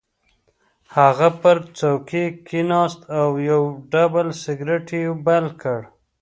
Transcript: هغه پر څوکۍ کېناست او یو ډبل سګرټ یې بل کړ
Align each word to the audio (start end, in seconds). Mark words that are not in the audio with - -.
هغه 0.95 1.27
پر 1.41 1.57
څوکۍ 1.77 2.25
کېناست 2.47 3.01
او 3.19 3.29
یو 3.49 3.61
ډبل 3.91 4.27
سګرټ 4.43 4.87
یې 5.01 5.05
بل 5.25 5.45
کړ 5.61 5.79